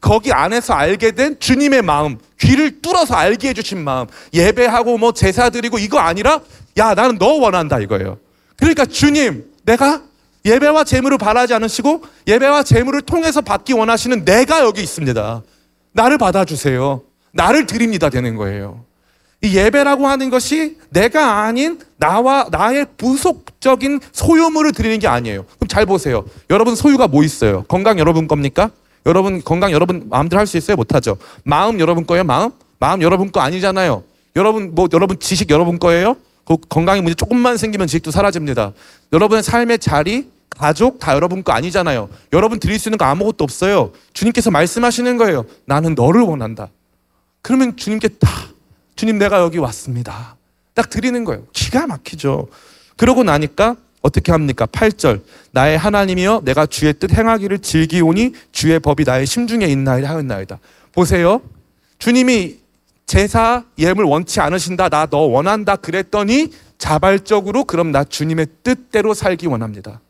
[0.00, 5.78] 거기 안에서 알게 된 주님의 마음, 귀를 뚫어서 알게 해주신 마음, 예배하고 뭐 제사 드리고
[5.78, 6.40] 이거 아니라,
[6.78, 8.18] 야, 나는 너 원한다 이거예요.
[8.56, 10.02] 그러니까 주님, 내가
[10.44, 15.42] 예배와 재물을 바라지 않으시고 예배와 재물을 통해서 받기 원하시는 내가 여기 있습니다.
[15.92, 17.02] 나를 받아주세요.
[17.30, 18.84] 나를 드립니다 되는 거예요.
[19.42, 25.44] 이 예배라고 하는 것이 내가 아닌 나와 나의 부속적인 소유물을 드리는 게 아니에요.
[25.58, 26.24] 그럼 잘 보세요.
[26.48, 27.64] 여러분 소유가 뭐 있어요?
[27.64, 28.70] 건강 여러분 겁니까?
[29.04, 30.76] 여러분 건강 여러분 마음대로 할 수 있어요?
[30.76, 31.16] 못 하죠.
[31.42, 32.22] 마음 여러분 거예요?
[32.22, 32.50] 마음?
[32.78, 34.04] 마음 여러분 거 아니잖아요.
[34.36, 36.16] 여러분 뭐 여러분 지식 여러분 거예요?
[36.44, 38.72] 그 건강에 문제 조금만 생기면 지식도 사라집니다.
[39.12, 42.08] 여러분의 삶의 자리, 가족 다 여러분 거 아니잖아요.
[42.32, 43.90] 여러분 드릴 수 있는 거 아무것도 없어요.
[44.12, 45.46] 주님께서 말씀하시는 거예요.
[45.64, 46.68] 나는 너를 원한다.
[47.42, 48.28] 그러면 주님께 다
[48.96, 50.36] 주님 내가 여기 왔습니다.
[50.74, 51.46] 딱 드리는 거예요.
[51.52, 52.48] 기가 막히죠.
[52.96, 54.66] 그러고 나니까 어떻게 합니까?
[54.66, 55.22] 8절.
[55.52, 60.58] 나의 하나님이여 내가 주의 뜻 행하기를 즐기오니 주의 법이 나의 심중에 있나이다 하였나이다.
[60.92, 61.40] 보세요.
[61.98, 62.58] 주님이
[63.06, 64.88] 제사 예물 원치 않으신다.
[64.88, 70.00] 나 너 원한다 그랬더니 자발적으로 그럼 나 주님의 뜻대로 살기 원합니다.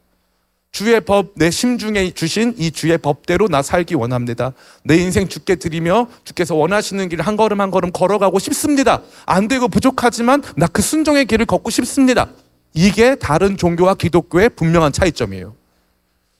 [0.72, 4.54] 주의 법 내 심중에 주신 이 주의 법대로 나 살기 원합니다.
[4.85, 9.02] 내 인생 주께 드리며 주께서 원하시는 길을 한 걸음 한 걸음 걸어가고 싶습니다.
[9.26, 12.30] 안 되고 부족하지만 나 그 순종의 길을 걷고 싶습니다.
[12.72, 15.54] 이게 다른 종교와 기독교의 분명한 차이점이에요.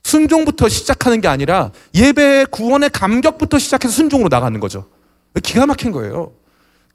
[0.05, 4.87] 순종부터 시작하는 게 아니라 예배의 구원의 감격부터 시작해서 순종으로 나가는 거죠.
[5.43, 6.33] 기가 막힌 거예요.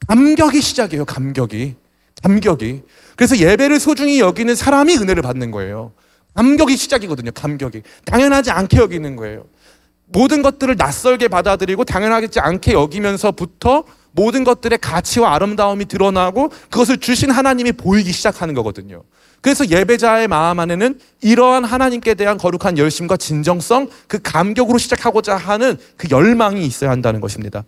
[0.08, 1.04] 감격이 시작이에요.
[1.04, 1.76] 감격이.
[2.24, 2.82] 감격이.
[3.14, 5.92] 그래서 예배를 소중히 여기는 사람이 은혜를 받는 거예요.
[6.38, 7.32] 감격이 시작이거든요.
[7.32, 7.82] 감격이.
[8.04, 9.46] 당연하지 않게 여기는 거예요.
[10.06, 17.72] 모든 것들을 낯설게 받아들이고 당연하지 않게 여기면서부터 모든 것들의 가치와 아름다움이 드러나고 그것을 주신 하나님이
[17.72, 19.02] 보이기 시작하는 거거든요.
[19.40, 26.06] 그래서 예배자의 마음 안에는 이러한 하나님께 대한 거룩한 열심과 진정성, 그 감격으로 시작하고자 하는 그
[26.08, 27.64] 열망이 있어야 한다는 것입니다.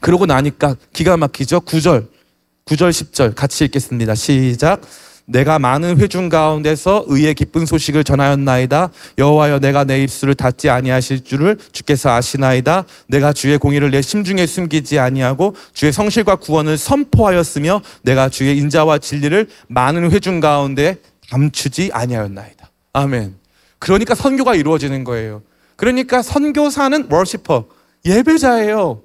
[0.00, 1.60] 그러고 나니까 기가 막히죠.
[1.60, 2.06] 9절,
[2.66, 4.14] 9절, 10절 같이 읽겠습니다.
[4.14, 4.80] 시작.
[5.28, 8.90] 내가 많은 회중 가운데서 의의 기쁜 소식을 전하였나이다.
[9.18, 12.84] 여호와여 내가 내 입술을 닫지 아니하실 줄을 주께서 아시나이다.
[13.08, 19.48] 내가 주의 공의를 내 심중에 숨기지 아니하고 주의 성실과 구원을 선포하였으며 내가 주의 인자와 진리를
[19.68, 20.96] 많은 회중 가운데
[21.30, 22.70] 감추지 아니하였나이다.
[22.94, 23.36] 아멘.
[23.78, 25.42] 그러니까 선교가 이루어지는 거예요.
[25.76, 27.66] 그러니까 선교사는 워시퍼,
[28.06, 29.02] 예배자예요.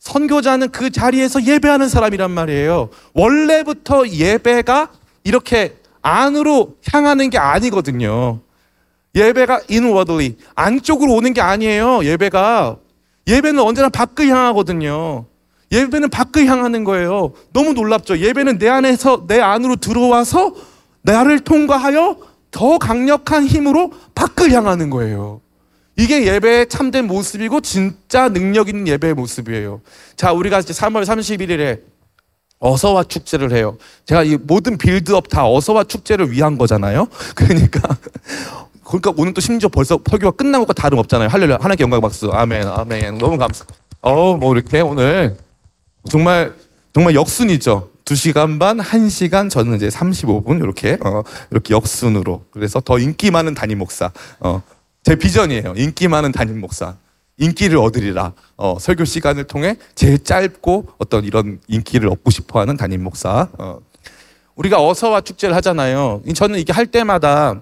[0.00, 2.88] 선교자는 그 자리에서 예배하는 사람이란 말이에요.
[3.12, 4.90] 원래부터 예배가
[5.26, 8.38] 이렇게 안으로 향하는 게 아니거든요.
[9.16, 12.04] 예배가 inwardly 안쪽으로 오는 게 아니에요.
[12.04, 12.76] 예배가
[13.26, 15.26] 예배는 언제나 밖을 향하거든요.
[15.72, 17.32] 예배는 밖을 향하는 거예요.
[17.52, 18.18] 너무 놀랍죠.
[18.18, 20.54] 예배는 내 안에서 내 안으로 들어와서
[21.02, 22.18] 나를 통과하여
[22.52, 25.40] 더 강력한 힘으로 밖을 향하는 거예요.
[25.96, 29.80] 이게 예배의 참된 모습이고 진짜 능력 있는 예배의 모습이에요.
[30.14, 31.80] 자, 우리가 이제 3월 31일에
[32.58, 33.76] 어서와 축제를 해요.
[34.06, 37.08] 제가 이 모든 빌드업 다 어서와 축제를 위한 거잖아요.
[37.34, 37.96] 그러니까
[38.84, 41.28] 그러니까 오늘 또 심지어 벌써 설교가 끝난 것과 다름 없잖아요.
[41.28, 41.58] 할렐루야.
[41.60, 42.30] 하나님께 영광 박수.
[42.32, 42.66] 아멘.
[42.66, 43.18] 아멘.
[43.18, 43.64] 너무 감사.
[44.00, 45.36] 어, 뭐 이렇게 오늘
[46.08, 46.54] 정말
[46.94, 47.90] 정말 역순이죠.
[48.04, 52.44] 2시간 반, 1시간, 저는 이제 35분 이렇게 어, 이렇게 역순으로.
[52.52, 54.12] 그래서 더 인기 많은 담임 목사.
[54.38, 54.62] 어,
[55.02, 55.74] 제 비전이에요.
[55.76, 56.96] 인기 많은 담임 목사.
[57.38, 58.32] 인기를 얻으리라.
[58.56, 63.48] 어, 설교 시간을 통해 제일 짧고 어떤 이런 인기를 얻고 싶어 하는 담임 목사.
[63.58, 63.78] 어.
[64.54, 66.22] 우리가 어서와 축제를 하잖아요.
[66.34, 67.60] 저는 이게 할 때마다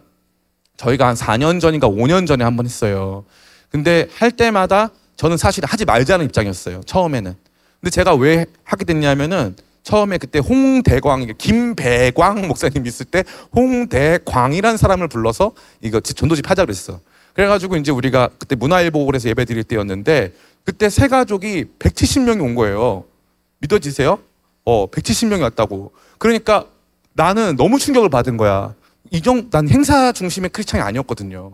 [0.76, 3.24] 저희가 한 4년 전인가 5년 전에 한 번 했어요.
[3.68, 6.82] 근데 할 때마다 저는 사실 하지 말자는 입장이었어요.
[6.84, 7.34] 처음에는.
[7.80, 15.52] 근데 제가 왜 하게 됐냐면은 처음에 그때 홍대광, 김배광 목사님 있을 때 홍대광이라는 사람을 불러서
[15.82, 17.00] 이거 전도집 하자 그랬어.
[17.35, 20.33] 그래가지고 이제 우리가 그때 문화일보에서 예배 드릴 때였는데
[20.64, 23.05] 그때 세 가족이 170명이 온 거예요.
[23.59, 24.18] 믿어지세요?
[24.64, 25.92] 어, 170명이 왔다고.
[26.18, 26.66] 그러니까
[27.12, 28.75] 나는 너무 충격을 받은 거야.
[29.11, 31.53] 이정, 난 행사 중심의 크리스찬이 아니었거든요.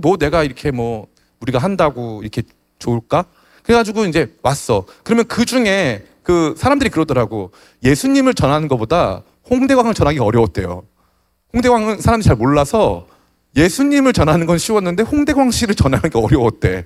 [0.00, 1.08] 뭐 내가 이렇게 뭐
[1.40, 2.42] 우리가 한다고 이렇게
[2.78, 3.24] 좋을까?
[3.62, 4.86] 그래가지고 이제 왔어.
[5.02, 7.50] 그러면 그 중에 그 사람들이 그러더라고.
[7.82, 10.84] 예수님을 전하는 것보다 홍대광을 전하기 어려웠대요.
[11.52, 13.06] 홍대광은 사람들이 잘 몰라서
[13.56, 16.84] 예수님을 전하는 건 쉬웠는데 홍대광 씨를 전하는 게 어려웠대.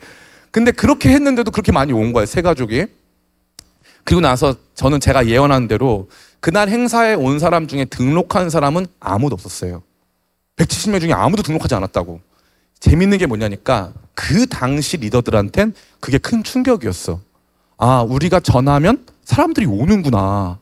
[0.51, 2.87] 근데 그렇게 했는데도 그렇게 많이 온 거예요, 세 가족이.
[4.05, 6.09] 그리고 나서 저는 제가 예언한 대로
[6.41, 9.83] 그날 행사에 온 사람 중에 등록한 사람은 아무도 없었어요.
[10.57, 12.21] 170명 중에 아무도 등록하지 않았다고.
[12.79, 17.21] 재밌는 게 뭐냐니까 그 당시 리더들한텐 그게 큰 충격이었어.
[17.79, 20.59] 아, 우리가 전하면 사람들이 오는구나.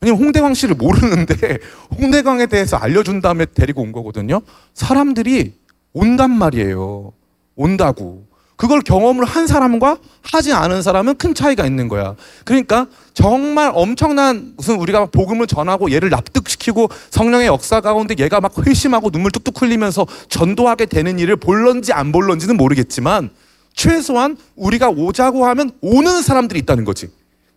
[0.00, 1.58] 왜냐면 홍대광 씨를 모르는데
[1.98, 4.40] 홍대광에 대해서 알려준 다음에 데리고 온 거거든요.
[4.72, 5.52] 사람들이
[5.92, 7.12] 온단 말이에요.
[7.54, 8.30] 온다고.
[8.56, 12.14] 그걸 경험을 한 사람과 하지 않은 사람은 큰 차이가 있는 거야.
[12.44, 19.10] 그러니까 정말 엄청난 무슨 우리가 복음을 전하고 얘를 납득시키고 성령의 역사 가운데 얘가 막 회심하고
[19.10, 23.30] 눈물 뚝뚝 흘리면서 전도하게 되는 일을 볼런지 안 볼런지는 모르겠지만
[23.74, 27.08] 최소한 우리가 오자고 하면 오는 사람들이 있다는 거지.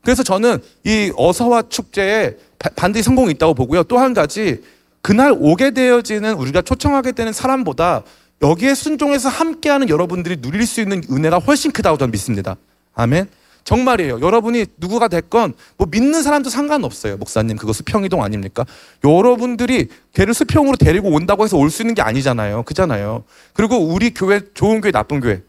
[0.03, 3.83] 그래서 저는 이 어서와 축제에 바- 반드시 성공이 있다고 보고요.
[3.83, 4.61] 또 한 가지
[5.01, 8.03] 그날 오게 되어지는 우리가 초청하게 되는 사람보다
[8.41, 12.55] 여기에 순종해서 함께하는 여러분들이 누릴 수 있는 은혜가 훨씬 크다고 저는 믿습니다.
[12.93, 13.27] 아멘.
[13.63, 14.19] 정말이에요.
[14.19, 17.15] 여러분이 누구가 됐건 뭐 믿는 사람도 상관없어요.
[17.15, 18.65] 목사님 그거 수평이동 아닙니까?
[19.05, 22.63] 여러분들이 걔를 수평으로 데리고 온다고 해서 올 수 있는 게 아니잖아요.
[22.63, 23.23] 그잖아요.
[23.53, 25.41] 그리고 우리 교회 좋은 교회 나쁜 교회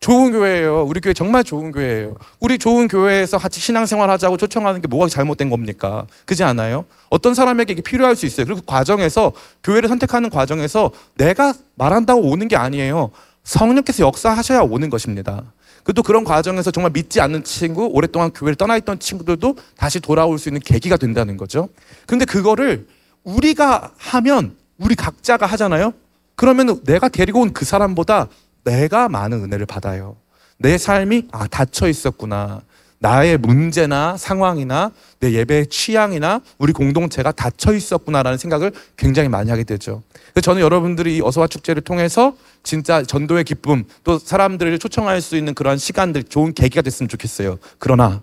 [0.00, 0.84] 좋은 교회예요.
[0.84, 2.14] 우리 교회 정말 좋은 교회예요.
[2.38, 6.06] 우리 좋은 교회에서 같이 신앙생활 하자고 초청하는 게 뭐가 잘못된 겁니까?
[6.26, 6.84] 그지 않아요?
[7.08, 8.46] 어떤 사람에게 이게 필요할 수 있어요.
[8.46, 9.32] 그리고 그 과정에서
[9.64, 13.10] 교회를 선택하는 과정에서 내가 말한다고 오는 게 아니에요.
[13.42, 15.42] 성령께서 역사하셔야 오는 것입니다.
[15.82, 20.48] 그또 그런 과정에서 정말 믿지 않는 친구, 오랫동안 교회를 떠나 있던 친구들도 다시 돌아올 수
[20.48, 21.68] 있는 계기가 된다는 거죠.
[22.06, 22.86] 근데 그거를
[23.22, 25.92] 우리가 하면 우리 각자가 하잖아요.
[26.34, 28.28] 그러면 내가 데리고 온 그 사람보다
[28.66, 30.16] 내가 많은 은혜를 받아요.
[30.58, 32.62] 내 삶이 아 닫혀 있었구나.
[32.98, 40.02] 나의 문제나 상황이나 내 예배의 취향이나 우리 공동체가 닫혀 있었구나라는 생각을 굉장히 많이 하게 되죠.
[40.32, 45.54] 그래서 저는 여러분들이 이 어서와 축제를 통해서 진짜 전도의 기쁨 또 사람들을 초청할 수 있는
[45.54, 47.58] 그런 시간들 좋은 계기가 됐으면 좋겠어요.
[47.78, 48.22] 그러나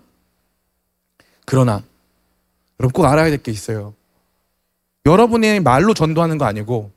[1.46, 1.82] 그러나
[2.80, 3.94] 여러분 꼭 알아야 될 게 있어요.
[5.06, 6.90] 여러분이 말로 전도하는 거 아니고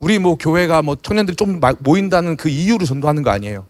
[0.00, 3.66] 우리 뭐 교회가 뭐 청년들이 좀 마- 모인다는 그 이유로 전도하는 거 아니에요.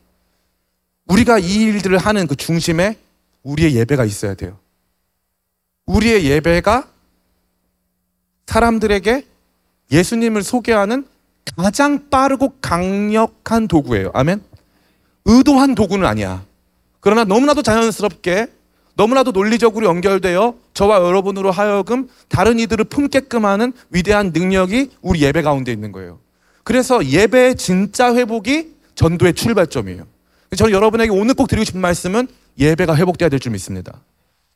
[1.06, 2.96] 우리가 이 일들을 하는 그 중심에
[3.42, 4.58] 우리의 예배가 있어야 돼요.
[5.86, 6.88] 우리의 예배가
[8.46, 9.26] 사람들에게
[9.90, 11.06] 예수님을 소개하는
[11.56, 14.12] 가장 빠르고 강력한 도구예요.
[14.14, 14.40] 아멘.
[15.24, 16.44] 의도한 도구는 아니야.
[17.00, 18.46] 그러나 너무나도 자연스럽게
[19.00, 25.72] 너무나도 논리적으로 연결되어 저와 여러분으로 하여금 다른 이들을 품게끔 하는 위대한 능력이 우리 예배 가운데
[25.72, 26.18] 있는 거예요.
[26.64, 30.06] 그래서 예배의 진짜 회복이 전도의 출발점이에요.
[30.54, 34.02] 저는 여러분에게 오늘 꼭 드리고 싶은 말씀은 예배가 회복돼야 될 줄 믿습니다.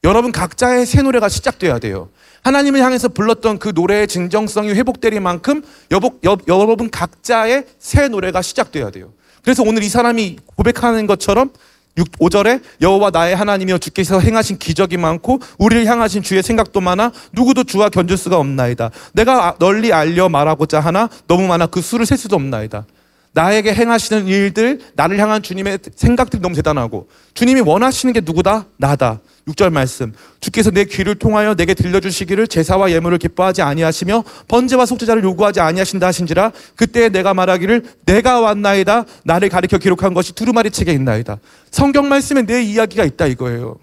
[0.02, 2.10] 여러분 각자의 새 노래가 시작돼야 돼요.
[2.42, 9.14] 하나님을 향해서 불렀던 그 노래의 진정성이 회복될 만큼 여러분 각자의 새 노래가 시작돼야 돼요.
[9.42, 11.50] 그래서 오늘 이 사람이 고백하는 것처럼
[11.96, 17.64] 6, 5절에 여호와 나의 하나님이여 주께서 행하신 기적이 많고 우리를 향하신 주의 생각도 많아 누구도
[17.64, 18.90] 주와 견줄 수가 없나이다.
[19.12, 22.86] 내가 아- 널리 알려 말하고자 하나 너무 많아 그 수를 셀 수도 없나이다.
[23.34, 28.66] 나에게 행하시는 일들, 나를 향한 주님의 생각들이 너무 대단하고 주님이 원하시는 게 누구다?
[28.76, 29.20] 나다.
[29.48, 30.14] 6절 말씀.
[30.40, 36.52] 주께서 내 귀를 통하여 내게 들려주시기를 제사와 예물을 기뻐하지 아니하시며 번제와 속죄자를 요구하지 아니하신다 하신지라
[36.76, 41.38] 그때 내가 말하기를 내가 왔나이다 나를 가리켜 기록한 것이 두루마리 책에 있나이다.
[41.70, 43.76] 성경 말씀에 내 이야기가 있다 이거예요.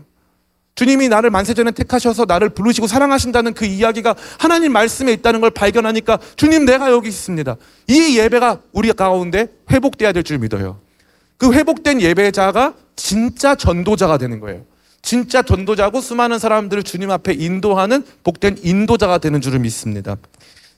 [0.75, 6.65] 주님이 나를 만세전에 택하셔서 나를 부르시고 사랑하신다는 그 이야기가 하나님 말씀에 있다는 걸 발견하니까 주님
[6.65, 7.55] 내가 여기 있습니다.
[7.87, 10.79] 이 예배가 우리 가운데 회복돼야 될 줄 믿어요.
[11.37, 14.63] 그 회복된 예배자가 진짜 전도자가 되는 거예요.
[15.01, 20.15] 진짜 전도자고 수많은 사람들을 주님 앞에 인도하는 복된 인도자가 되는 줄을 믿습니다.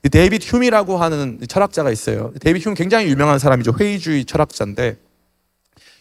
[0.06, 2.34] 이 데이빗 흄이라고 하는 철학자가 있어요.
[2.40, 3.74] 데이빗 흄이 굉장히 유명한 사람이죠.
[3.80, 4.98] 회의주의 철학자인데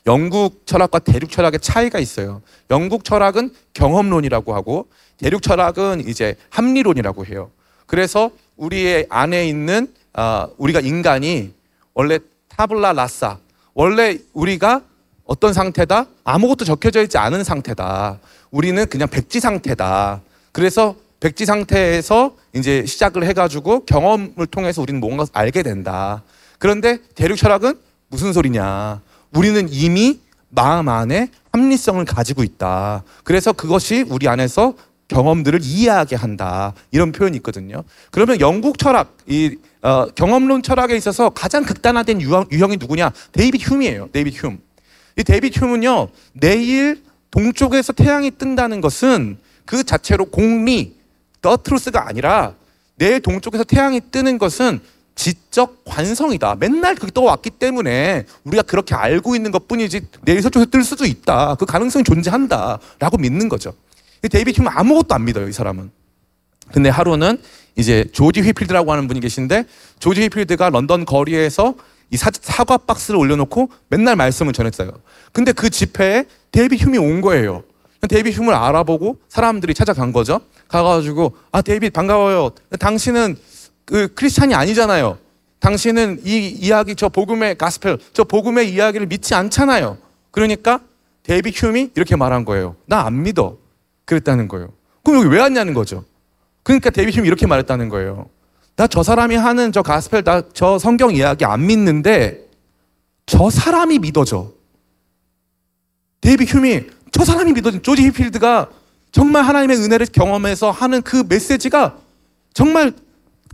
[0.06, 2.42] 영국 철학과 대륙 철학의 차이가 있어요.
[2.70, 7.50] 영국 철학은 경험론이라고 하고 대륙 철학은 이제 합리론이라고 해요.
[7.86, 11.52] 그래서 우리의 안에 있는 아, 우리가 인간이
[11.94, 13.38] 원래 타블라 라사
[13.74, 14.82] 원래 우리가
[15.24, 16.06] 어떤 상태다?
[16.24, 18.18] 아무것도 적혀져 있지 않은 상태다.
[18.50, 20.20] 우리는 그냥 백지 상태다.
[20.50, 26.22] 그래서 백지 상태에서 이제 시작을 해가지고 경험을 통해서 우리는 뭔가 알게 된다.
[26.58, 29.00] 그런데 대륙 철학은 무슨 소리냐?
[29.34, 33.04] 우리는 이미 마음 안에 합리성을 가지고 있다.
[33.24, 34.74] 그래서 그것이 우리 안에서
[35.08, 36.74] 경험들을 이해하게 한다.
[36.90, 37.84] 이런 표현이 있거든요.
[38.10, 43.10] 그러면 영국 철학, 이 어, 경험론 철학에 있어서 가장 극단화된 유형, 유형이 누구냐?
[43.32, 44.08] 데이빗 흄이에요.
[44.12, 44.61] 데이빗 흄.
[45.18, 50.96] 이 데이빗 흄은요, 내일 동쪽에서 태양이 뜬다는 것은 그 자체로 공리,
[51.40, 52.54] the truth가 아니라
[52.96, 54.80] 내일 동쪽에서 태양이 뜨는 것은
[55.14, 56.57] 지적 관성이다.
[56.57, 61.57] 맨날 그게 떠왔기 때문에 우리가 그렇게 알고 있는 것 뿐이지 내일 서쪽에서 뜰 수도 있다.
[61.57, 62.79] 그 가능성이 존재한다.
[62.98, 63.75] 라고 믿는 거죠.
[64.25, 65.90] 이 데이빗 흄은 아무것도 안 믿어요, 이 사람은.
[66.72, 67.38] 근데 하루는
[67.77, 69.64] 이제 조지 휘필드라고 하는 분이 계신데
[69.98, 71.75] 조지 휘필드가 런던 거리에서
[72.11, 74.92] 이 사, 사과 박스를 올려놓고 맨날 말씀을 전했어요.
[75.33, 77.64] 근데 그 집회에 데이빗 흄이 온 거예요.
[78.09, 80.40] 데이빗 흄을 알아보고 사람들이 찾아간 거죠.
[80.68, 82.51] 가가지고 아 데이빗 반가워요.
[82.79, 83.37] 당신은
[83.92, 85.18] 그 크리스찬이 아니잖아요.
[85.61, 89.98] 당신은 이 이야기 저 복음의 가스펠 저 복음의 이야기를 믿지 않잖아요.
[90.31, 90.81] 그러니까
[91.24, 92.74] 데이빗 흄이 이렇게 말한 거예요.
[92.87, 93.59] 나 안 믿어.
[94.07, 94.72] 그랬다는 거예요.
[95.05, 96.05] 그럼 여기 왜 왔냐는 거죠.
[96.62, 98.31] 그러니까 데이빗 흄이 이렇게 말했다는 거예요.
[98.76, 102.48] 나 저 사람이 하는 저 가스펠, 나 저 성경 이야기 안 믿는데
[103.26, 104.52] 저 사람이 믿어져.
[106.22, 107.83] 데이빗 흄이 저 사람이 믿어져.
[107.83, 108.70] 조지 휘필드가
[109.12, 111.98] 정말 하나님의 은혜를 경험해서 하는 그 메시지가
[112.55, 112.94] 정말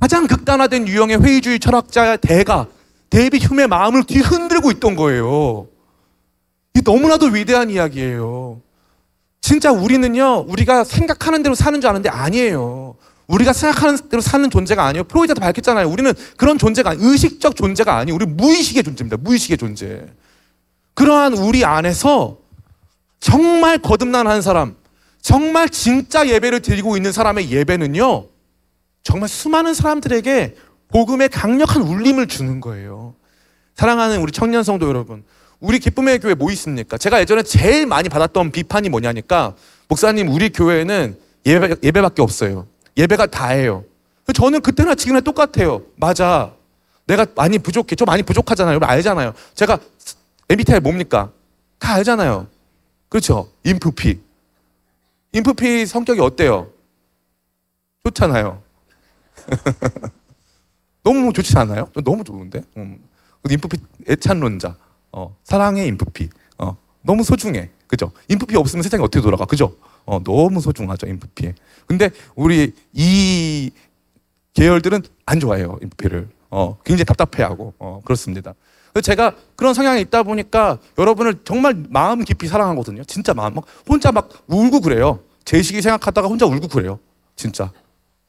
[0.01, 2.67] 가장 극단화된 유형의 회의주의 철학자의 대가
[3.11, 5.67] 데이빗 흄의 마음을 뒤흔들고 있던 거예요.
[6.75, 8.61] 이 너무나도 위대한 이야기예요.
[9.41, 12.97] 진짜 우리는요, 우리가 생각하는 대로 사는 줄 아는데 아니에요.
[13.27, 15.05] 우리가 생각하는 대로 사는 존재가 아니에요.
[15.05, 15.89] 프로이드도 밝혔잖아요.
[15.89, 18.15] 우리는 그런 존재가 아니, 의식적 존재가 아니에요.
[18.15, 19.17] 우리 무의식의 존재입니다.
[19.19, 20.07] 무의식의 존재.
[20.95, 22.39] 그러한 우리 안에서
[23.21, 24.77] 정말 거듭난 사람,
[25.21, 28.27] 정말 진짜 예배를 드리고 있는 사람의 예배는요,
[29.03, 30.57] 정말 수많은 사람들에게
[30.89, 33.15] 복음의 강력한 울림을 주는 거예요.
[33.75, 35.25] 사랑하는 우리 청년 성도 여러분,
[35.61, 36.99] 우리 기쁨의 교회 뭐 있습니까?
[36.99, 39.55] 제가 예전에 제일 많이 받았던 비판이 뭐냐니까,
[39.89, 42.67] 목사님, 우리 교회는 예배, 예배밖에 없어요.
[42.97, 43.85] 예배가 다예요.
[44.35, 45.83] 저는 그때나 지금이나 똑같아요.
[45.97, 46.53] 맞아.
[47.07, 47.97] 내가 많이 부족해.
[47.97, 48.75] 저 많이 부족하잖아요.
[48.75, 49.33] 여러분 알잖아요.
[49.55, 49.79] 제가
[50.51, 51.33] MBTI 뭡니까?
[51.79, 52.47] 다 알잖아요.
[53.09, 53.51] 그렇죠?
[53.65, 54.21] 인프피.
[55.33, 56.71] 인프피 성격이 어때요?
[58.05, 58.63] 좋잖아요.
[61.03, 61.89] 너무 좋지 않아요?
[62.05, 62.63] 너무 좋은데?
[62.77, 62.99] 음.
[63.49, 64.77] 인프피 애찬론자.
[65.13, 66.29] 어, 사랑의 인프피.
[66.59, 67.71] 어, 너무 소중해.
[67.87, 68.13] 그죠?
[68.29, 69.45] 인프피 없으면 세상이 어떻게 돌아가?
[69.47, 69.75] 그죠?
[70.05, 71.53] 어, 너무 소중하죠, 인프피.
[71.87, 73.71] 근데 우리 이
[74.55, 76.29] 계열들은 안 좋아해요, 인프피를.
[76.51, 78.55] 어, 굉장히 답답해하고, 어, 그렇습니다.
[79.03, 83.05] 제가 그런 성향이 있다 보니까 여러분을 정말 마음 깊이 사랑하거든요.
[83.05, 83.55] 진짜 마음.
[83.55, 85.21] 막 혼자 막 울고 그래요.
[85.45, 86.99] 제 시기 생각하다가 혼자 울고 그래요.
[87.37, 87.71] 진짜.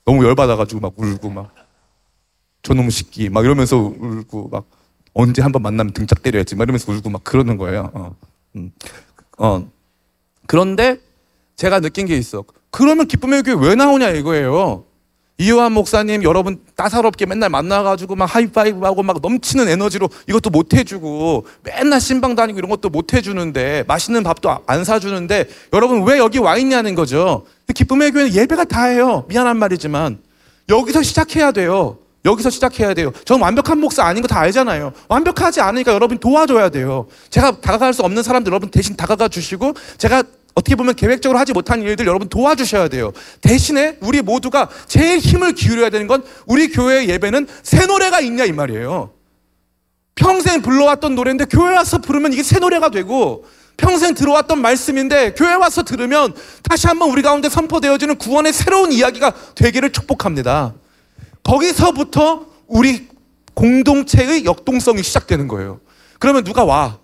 [0.10, 1.54] 너무 열받아가지고 막 울고 막.
[2.64, 4.66] 저놈의 새끼 막 이러면서 울고 막
[5.14, 7.92] 언제 한번 만나면 등짝 때려야지 막 이러면서 울고 막 그러는 거예요.
[7.94, 8.16] 어.
[8.56, 8.72] 음.
[9.38, 9.70] 어.
[10.48, 10.98] 그런데
[11.56, 12.44] 제가 느낀 게 있어.
[12.72, 14.84] 그러면 기쁨의 교회 왜 나오냐 이거예요.
[15.42, 22.02] 이요한 목사님 여러분 따사롭게 맨날 만나가지고 막 하이파이브하고 막 넘치는 에너지로 이것도 못 해주고 맨날
[22.02, 26.58] 신방 다니고 이런 것도 못 해주는데 맛있는 밥도 아- 안 사주는데 여러분 왜 여기 와
[26.58, 27.46] 있냐는 거죠.
[27.74, 29.24] 기쁨의 교회는 예배가 다예요.
[29.30, 30.20] 미안한 말이지만
[30.68, 32.00] 여기서 시작해야 돼요.
[32.26, 33.14] 여기서 시작해야 돼요.
[33.24, 34.92] 저는 완벽한 목사 아닌 거 다 알잖아요.
[35.08, 37.08] 완벽하지 않으니까 여러분 도와줘야 돼요.
[37.30, 40.24] 제가 다가갈 수 없는 사람들 여러분 대신 다가가 주시고 제가
[40.56, 43.14] 어떻게 보면 계획적으로 하지 못한 일들 여러분 도와주셔야 돼요.
[43.42, 48.52] 대신에 우리 모두가 제일 힘을 기울여야 되는 건 우리 교회 예배는 새 노래가 있냐 이
[48.52, 49.12] 말이에요.
[50.16, 53.46] 평생 불러왔던 노래인데 교회 와서 부르면 이게 새 노래가 되고
[53.78, 56.34] 평생 들어왔던 말씀인데 교회 와서 들으면
[56.64, 60.74] 다시 한번 우리 가운데 선포되어지는 구원의 새로운 이야기가 되기를 축복합니다.
[61.44, 63.08] 거기서부터 우리
[63.54, 65.80] 공동체의 역동성이 시작되는 거예요.
[66.20, 67.00] 그러면 누가 와?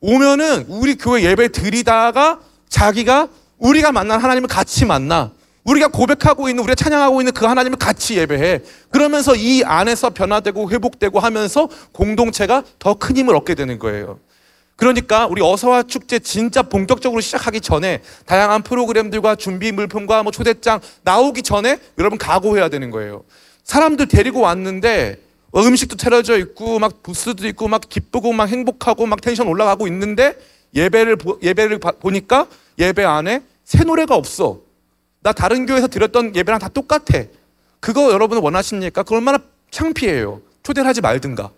[0.00, 2.38] 오면은 우리 교회 예배 드리다가
[2.70, 3.28] 자기가
[3.58, 5.32] 우리가 만난 하나님을 같이 만나.
[5.64, 8.60] 우리가 고백하고 있는, 우리가 찬양하고 있는 그 하나님을 같이 예배해.
[8.90, 14.18] 그러면서 이 안에서 변화되고 회복되고 하면서 공동체가 더 큰 힘을 얻게 되는 거예요.
[14.76, 21.42] 그러니까 우리 어서와 축제 진짜 본격적으로 시작하기 전에 다양한 프로그램들과 준비 물품과 뭐 초대장 나오기
[21.42, 23.24] 전에 여러분 각오해야 되는 거예요.
[23.64, 25.18] 사람들 데리고 왔는데
[25.52, 30.34] 어, 음식도 차려져 있고 막 부스도 있고 막 기쁘고 막 행복하고 막 텐션 올라가고 있는데
[30.74, 32.46] 예배를 보, 예배를 봐- 보니까
[32.78, 34.60] 예배 안에 새 노래가 없어.
[35.22, 37.24] 나 다른 교회에서 드렸던 예배랑 다 똑같아.
[37.80, 39.02] 그거 여러분 원하십니까?
[39.02, 39.38] 그 얼마나
[39.70, 40.40] 창피해요.
[40.62, 41.50] 초대를 하지 말든가.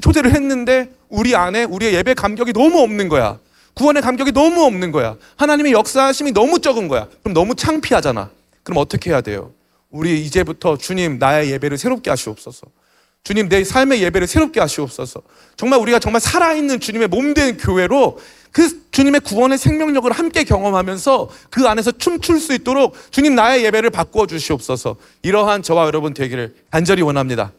[0.00, 3.38] 초대를 했는데 우리 안에 우리의 예배 감격이 너무 없는 거야.
[3.74, 5.16] 구원의 감격이 너무 없는 거야.
[5.36, 7.08] 하나님의 역사하심이 너무 적은 거야.
[7.22, 8.30] 그럼 너무 창피하잖아.
[8.62, 9.52] 그럼 어떻게 해야 돼요?
[9.90, 12.66] 우리 이제부터 주님 나의 예배를 새롭게 하시옵소서.
[13.22, 15.22] 주님 내 삶의 예배를 새롭게 하시옵소서.
[15.56, 18.18] 정말 우리가 정말 살아있는 주님의 몸 된 교회로
[18.54, 24.28] 그 주님의 구원의 생명력을 함께 경험하면서 그 안에서 춤출 수 있도록 주님 나의 예배를 바꾸어
[24.28, 24.94] 주시옵소서.
[25.22, 27.50] 이러한 저와 여러분 되기를 간절히 원합니다.